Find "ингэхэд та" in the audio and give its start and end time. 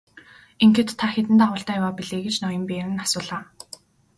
0.63-1.07